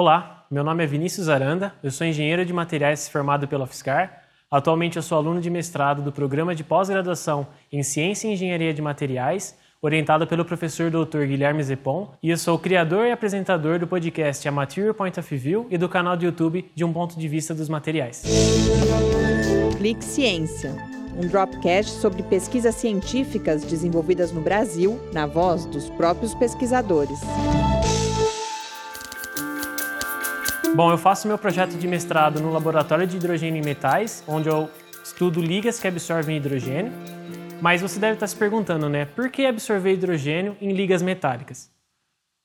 [0.00, 4.22] Olá, meu nome é Vinícius Aranda, eu sou engenheiro de materiais formado pela UFSCar.
[4.48, 8.80] Atualmente eu sou aluno de mestrado do programa de pós-graduação em Ciência e Engenharia de
[8.80, 11.24] Materiais, orientado pelo professor Dr.
[11.26, 15.36] Guilherme Zepon, e eu sou o criador e apresentador do podcast A Material Point of
[15.36, 18.22] View e do canal do YouTube De um Ponto de Vista dos Materiais.
[19.78, 20.76] Clique Ciência,
[21.16, 27.18] um dropcast sobre pesquisas científicas desenvolvidas no Brasil, na voz dos próprios pesquisadores.
[30.74, 34.70] Bom, eu faço meu projeto de mestrado no Laboratório de Hidrogênio em Metais, onde eu
[35.02, 36.92] estudo ligas que absorvem hidrogênio.
[37.60, 39.04] Mas você deve estar se perguntando, né?
[39.04, 41.70] Por que absorver hidrogênio em ligas metálicas?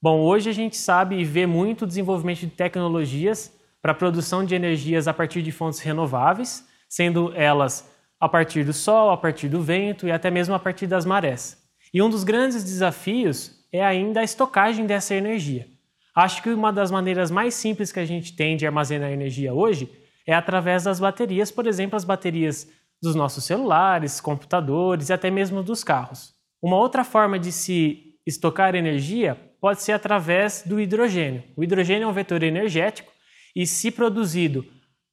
[0.00, 4.44] Bom, hoje a gente sabe e vê muito o desenvolvimento de tecnologias para a produção
[4.44, 9.48] de energias a partir de fontes renováveis, sendo elas a partir do sol, a partir
[9.48, 11.62] do vento e até mesmo a partir das marés.
[11.92, 15.73] E um dos grandes desafios é ainda a estocagem dessa energia.
[16.14, 19.90] Acho que uma das maneiras mais simples que a gente tem de armazenar energia hoje
[20.26, 22.68] é através das baterias, por exemplo, as baterias
[23.02, 26.32] dos nossos celulares, computadores e até mesmo dos carros.
[26.62, 31.42] Uma outra forma de se estocar energia pode ser através do hidrogênio.
[31.56, 33.12] O hidrogênio é um vetor energético
[33.54, 34.64] e, se produzido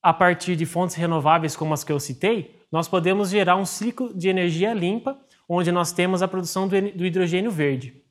[0.01, 4.13] a partir de fontes renováveis como as que eu citei, nós podemos gerar um ciclo
[4.13, 5.17] de energia limpa,
[5.47, 8.01] onde nós temos a produção do hidrogênio verde.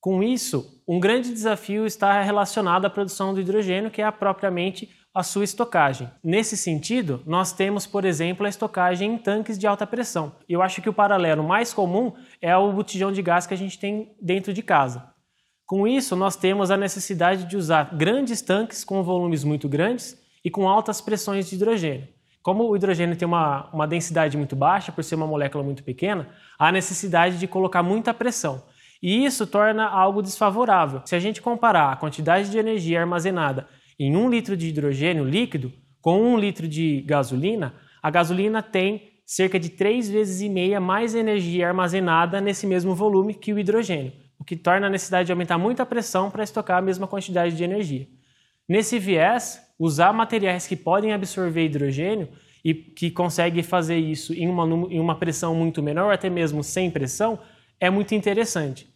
[0.00, 5.22] Com isso, um grande desafio está relacionado à produção do hidrogênio, que é propriamente a
[5.22, 6.08] sua estocagem.
[6.24, 10.32] Nesse sentido, nós temos, por exemplo, a estocagem em tanques de alta pressão.
[10.48, 13.78] Eu acho que o paralelo mais comum é o botijão de gás que a gente
[13.78, 15.12] tem dentro de casa.
[15.66, 20.50] Com isso, nós temos a necessidade de usar grandes tanques com volumes muito grandes e
[20.50, 22.08] com altas pressões de hidrogênio.
[22.42, 26.28] Como o hidrogênio tem uma, uma densidade muito baixa, por ser uma molécula muito pequena,
[26.58, 28.62] há necessidade de colocar muita pressão.
[29.02, 31.02] E isso torna algo desfavorável.
[31.04, 33.66] Se a gente comparar a quantidade de energia armazenada
[33.98, 39.60] em um litro de hidrogênio líquido com um litro de gasolina, a gasolina tem cerca
[39.60, 44.44] de três vezes e meia mais energia armazenada nesse mesmo volume que o hidrogênio, o
[44.44, 47.62] que torna a necessidade de aumentar muito a pressão para estocar a mesma quantidade de
[47.62, 48.08] energia.
[48.68, 52.28] Nesse viés, usar materiais que podem absorver hidrogênio
[52.64, 56.90] e que conseguem fazer isso em uma, em uma pressão muito menor, até mesmo sem
[56.90, 57.38] pressão,
[57.80, 58.88] é muito interessante.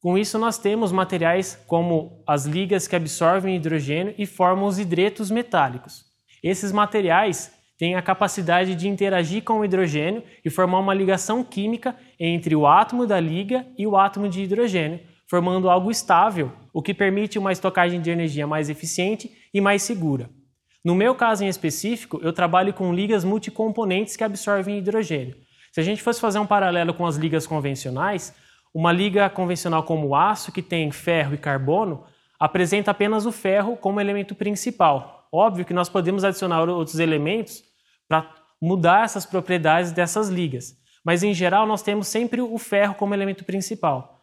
[0.00, 5.30] Com isso, nós temos materiais como as ligas que absorvem hidrogênio e formam os hidretos
[5.30, 6.04] metálicos.
[6.42, 11.96] Esses materiais têm a capacidade de interagir com o hidrogênio e formar uma ligação química
[12.18, 16.94] entre o átomo da liga e o átomo de hidrogênio, formando algo estável, o que
[16.94, 20.30] permite uma estocagem de energia mais eficiente e mais segura.
[20.84, 25.36] No meu caso em específico, eu trabalho com ligas multicomponentes que absorvem hidrogênio.
[25.72, 28.34] Se a gente fosse fazer um paralelo com as ligas convencionais,
[28.72, 32.04] uma liga convencional como o aço, que tem ferro e carbono,
[32.38, 35.28] apresenta apenas o ferro como elemento principal.
[35.32, 37.62] Óbvio que nós podemos adicionar outros elementos
[38.08, 38.30] para
[38.60, 43.44] mudar essas propriedades dessas ligas, mas em geral nós temos sempre o ferro como elemento
[43.44, 44.20] principal.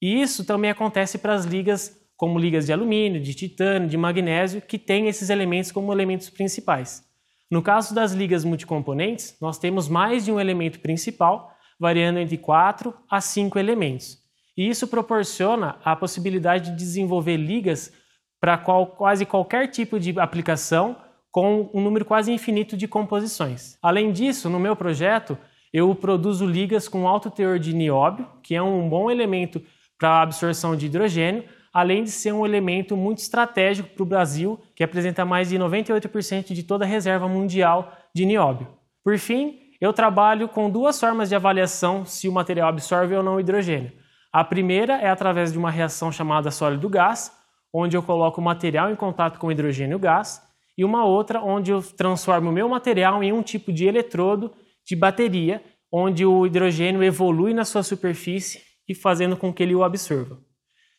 [0.00, 4.62] E isso também acontece para as ligas como ligas de alumínio, de titânio, de magnésio,
[4.62, 7.04] que têm esses elementos como elementos principais.
[7.52, 12.94] No caso das ligas multicomponentes, nós temos mais de um elemento principal, variando entre 4
[13.10, 14.16] a 5 elementos.
[14.56, 17.92] E isso proporciona a possibilidade de desenvolver ligas
[18.40, 20.96] para qual, quase qualquer tipo de aplicação
[21.30, 23.76] com um número quase infinito de composições.
[23.82, 25.36] Além disso, no meu projeto,
[25.74, 29.62] eu produzo ligas com alto teor de nióbio, que é um bom elemento
[29.98, 34.60] para a absorção de hidrogênio, além de ser um elemento muito estratégico para o Brasil,
[34.76, 38.68] que apresenta mais de 98% de toda a reserva mundial de nióbio.
[39.02, 43.40] Por fim, eu trabalho com duas formas de avaliação se o material absorve ou não
[43.40, 43.92] hidrogênio.
[44.32, 47.32] A primeira é através de uma reação chamada sólido-gás,
[47.72, 50.42] onde eu coloco o material em contato com o hidrogênio gás,
[50.76, 54.52] e uma outra onde eu transformo o meu material em um tipo de eletrodo
[54.86, 59.84] de bateria, onde o hidrogênio evolui na sua superfície e fazendo com que ele o
[59.84, 60.38] absorva.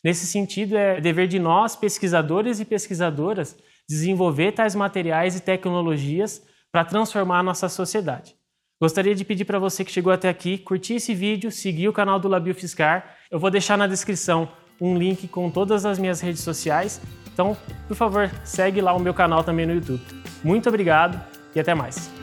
[0.04, 3.56] Nesse sentido, é dever de nós, pesquisadores e pesquisadoras,
[3.88, 6.42] desenvolver tais materiais e tecnologias
[6.72, 8.36] para transformar a nossa sociedade.
[8.82, 12.20] Gostaria de pedir para você que chegou até aqui, curtir esse vídeo, seguir o canal
[12.20, 13.16] do Labio Fiscar.
[13.32, 14.50] Eu vou deixar na descrição
[14.82, 17.00] um link com todas as minhas redes sociais.
[17.34, 17.56] Então,
[17.88, 20.04] por favor, segue lá o meu canal também no YouTube.
[20.44, 21.22] Muito obrigado
[21.56, 22.23] e até mais.